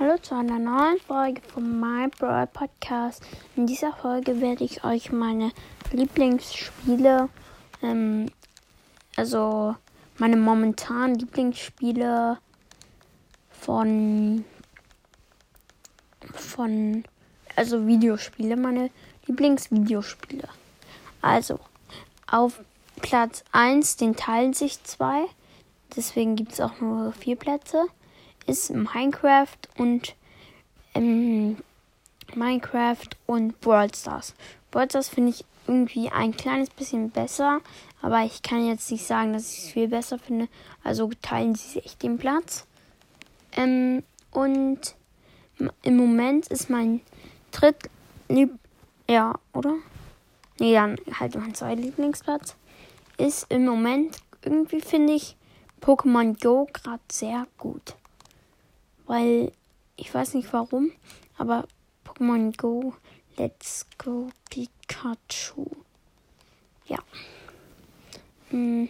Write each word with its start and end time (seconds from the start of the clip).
Hallo 0.00 0.16
zu 0.16 0.34
einer 0.34 0.58
neuen 0.58 0.98
Folge 0.98 1.42
von 1.42 1.78
My 1.78 2.08
Broad 2.08 2.54
Podcast. 2.54 3.22
In 3.54 3.66
dieser 3.66 3.92
Folge 3.92 4.40
werde 4.40 4.64
ich 4.64 4.82
euch 4.82 5.12
meine 5.12 5.52
Lieblingsspiele, 5.92 7.28
ähm, 7.82 8.32
also 9.16 9.76
meine 10.16 10.38
momentanen 10.38 11.16
Lieblingsspiele 11.16 12.38
von, 13.50 14.46
von, 16.32 17.04
also 17.54 17.86
Videospiele, 17.86 18.56
meine 18.56 18.88
Lieblingsvideospiele. 19.26 20.48
Also, 21.20 21.60
auf 22.26 22.58
Platz 23.02 23.44
1, 23.52 23.96
den 23.96 24.16
teilen 24.16 24.54
sich 24.54 24.82
zwei. 24.82 25.26
Deswegen 25.94 26.36
gibt 26.36 26.52
es 26.52 26.60
auch 26.62 26.80
nur 26.80 27.12
vier 27.12 27.36
Plätze 27.36 27.84
ist 28.50 28.70
Minecraft 28.70 29.56
und 29.78 30.16
ähm, 30.94 31.56
Minecraft 32.34 33.08
und 33.26 33.60
Brawl 33.60 33.94
Stars. 33.94 34.34
Brawl 34.70 34.90
Stars 34.90 35.08
finde 35.08 35.30
ich 35.30 35.44
irgendwie 35.66 36.10
ein 36.10 36.36
kleines 36.36 36.68
bisschen 36.70 37.10
besser, 37.10 37.60
aber 38.02 38.24
ich 38.24 38.42
kann 38.42 38.66
jetzt 38.66 38.90
nicht 38.90 39.06
sagen, 39.06 39.32
dass 39.32 39.52
ich 39.52 39.64
es 39.64 39.70
viel 39.70 39.88
besser 39.88 40.18
finde. 40.18 40.48
Also 40.82 41.10
teilen 41.22 41.54
sie 41.54 41.80
sich 41.80 41.96
den 41.96 42.18
Platz. 42.18 42.66
Ähm, 43.56 44.02
und 44.32 44.96
im 45.82 45.96
Moment 45.96 46.48
ist 46.48 46.70
mein 46.70 47.00
dritt 47.52 47.88
ja, 49.08 49.34
oder? 49.54 49.74
Nee, 50.58 50.74
dann 50.74 50.96
halt 51.18 51.34
mein 51.34 51.54
zweiter 51.54 51.80
Lieblingsplatz 51.80 52.54
ist 53.16 53.46
im 53.50 53.64
Moment 53.64 54.18
irgendwie 54.42 54.80
finde 54.80 55.12
ich 55.14 55.36
Pokémon 55.80 56.40
Go 56.40 56.68
gerade 56.72 57.02
sehr 57.10 57.46
gut 57.58 57.96
weil 59.06 59.52
ich 59.96 60.12
weiß 60.12 60.34
nicht 60.34 60.52
warum, 60.52 60.92
aber 61.36 61.66
Pokémon 62.04 62.56
Go, 62.56 62.94
Let's 63.36 63.86
Go 63.98 64.30
Pikachu. 64.48 65.66
Ja. 66.86 66.98
Hm, 68.50 68.88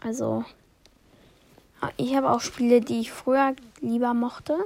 also, 0.00 0.44
ah, 1.80 1.90
ich 1.96 2.14
habe 2.14 2.30
auch 2.30 2.40
Spiele, 2.40 2.80
die 2.80 3.00
ich 3.00 3.12
früher 3.12 3.54
lieber 3.80 4.14
mochte, 4.14 4.58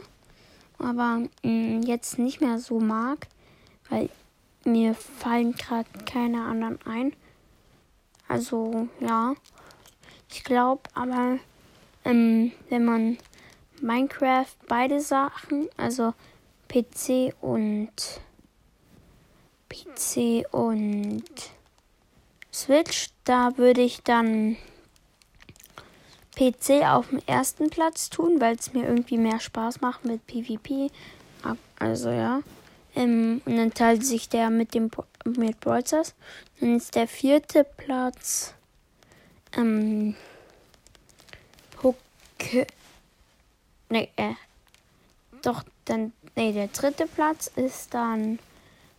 aber 0.79 1.23
hm, 1.43 1.83
jetzt 1.83 2.19
nicht 2.19 2.41
mehr 2.41 2.59
so 2.59 2.81
mag, 2.81 3.27
weil 3.89 4.09
mir 4.65 4.95
fallen 4.95 5.53
gerade 5.53 5.89
keine 6.07 6.45
anderen 6.45 6.79
ein. 6.85 7.13
Also, 8.29 8.89
ja. 9.01 9.35
Ich 10.31 10.45
glaube 10.45 10.83
aber, 10.95 11.39
ähm, 12.05 12.53
wenn 12.69 12.85
man 12.85 13.19
Minecraft 13.83 14.47
beide 14.67 15.01
Sachen, 15.01 15.69
also 15.77 16.15
PC 16.69 17.35
und 17.41 17.91
PC 19.69 20.45
und 20.53 21.25
Switch. 22.53 23.09
Da 23.25 23.57
würde 23.57 23.83
ich 23.83 24.03
dann 24.03 24.57
PC 26.37 26.85
auf 26.87 27.09
dem 27.09 27.21
ersten 27.27 27.69
Platz 27.71 28.11
tun, 28.11 28.41
weil 28.41 28.55
es 28.57 28.73
mir 28.73 28.87
irgendwie 28.87 29.19
mehr 29.19 29.41
Spaß 29.41 29.81
macht 29.81 30.05
mit 30.05 30.27
PvP. 30.27 30.91
Also 31.79 32.11
ja. 32.11 32.43
Ähm, 32.95 33.43
und 33.45 33.57
dann 33.57 33.75
teilt 33.75 34.05
sich 34.05 34.29
der 34.29 34.51
mit 34.51 34.75
dem 34.75 34.91
mit 35.25 35.61
Brawl 35.61 35.83
Dann 35.83 36.77
ist 36.77 36.95
der 36.95 37.07
vierte 37.07 37.65
Platz 37.65 38.55
ähm, 39.57 40.17
Poke 41.77 42.67
Nee, 43.89 44.11
äh. 44.17 44.35
Doch, 45.43 45.65
dann. 45.85 46.13
Nee, 46.37 46.53
der 46.53 46.69
dritte 46.69 47.07
Platz 47.07 47.51
ist 47.57 47.95
dann. 47.95 48.39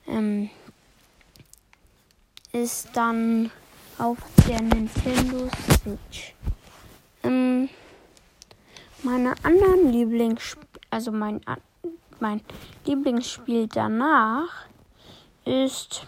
Ähm, 0.07 0.49
ist 2.51 2.89
dann 2.93 3.51
auf 3.99 4.17
der 4.47 4.61
Nintendo 4.61 5.49
Switch. 5.71 6.33
Ähm, 7.23 7.69
meine 9.03 9.35
anderen 9.43 9.91
Lieblingsspiele, 9.91 10.67
also 10.89 11.11
mein, 11.11 11.41
mein 12.19 12.41
Lieblingsspiel 12.85 13.67
danach 13.67 14.65
ist, 15.45 16.07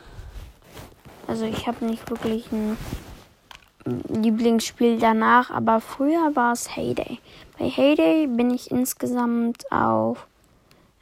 also 1.27 1.45
ich 1.45 1.67
habe 1.67 1.85
nicht 1.85 2.09
wirklich 2.09 2.51
ein 2.51 2.77
Lieblingsspiel 3.85 4.99
danach, 4.99 5.49
aber 5.49 5.81
früher 5.81 6.35
war 6.35 6.53
es 6.53 6.75
Heyday. 6.75 7.19
Bei 7.57 7.67
Heyday 7.67 8.27
bin 8.27 8.51
ich 8.51 8.69
insgesamt 8.69 9.71
auf, 9.71 10.27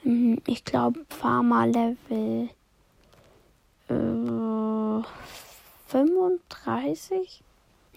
hm, 0.03 0.41
ich 0.45 0.63
glaube, 0.63 1.05
Pharma 1.09 1.65
Level 1.65 2.49
äh, 3.89 5.03
35? 5.87 7.43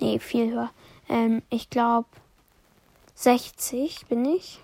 Nee, 0.01 0.19
viel 0.19 0.53
höher. 0.53 0.71
Ähm, 1.09 1.43
ich 1.51 1.71
glaube, 1.71 2.09
60 3.15 4.07
bin 4.09 4.25
ich. 4.25 4.61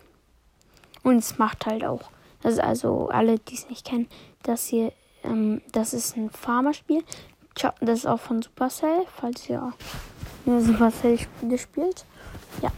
Und 1.05 1.19
es 1.19 1.39
macht 1.39 1.67
halt 1.67 1.85
auch, 1.85 2.11
das 2.43 2.55
ist 2.55 2.61
also 2.61 3.09
alle, 3.09 3.39
die 3.39 3.55
es 3.55 3.69
nicht 3.69 3.87
kennen, 3.87 4.09
das 4.43 4.67
hier, 4.67 4.93
ähm, 5.23 5.63
das 5.73 5.95
ist 5.95 6.17
ein 6.17 6.31
Pharma-Spiel. 7.59 7.87
Das 7.87 8.01
ist 8.01 8.07
auch 8.07 8.21
von 8.21 8.43
Supercell, 8.43 9.07
falls 9.21 9.49
ihr 9.49 9.73
nur 10.45 10.61
Supercell-Spiele 10.61 11.59
spielt. 11.59 12.05
Ja, 12.63 12.71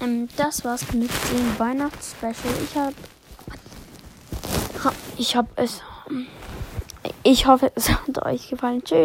ähm, 0.00 0.28
das 0.36 0.64
war's 0.64 0.92
mit 0.92 1.10
dem 1.10 1.58
Weihnachtsspecial. 1.58 2.54
Ich 2.64 2.76
hab, 4.84 4.94
ich 5.16 5.36
hab 5.36 5.46
es, 5.58 5.82
ich 7.22 7.46
hoffe, 7.46 7.72
es 7.74 7.90
hat 7.90 8.24
euch 8.24 8.48
gefallen. 8.48 8.82
Tschüss. 8.84 8.98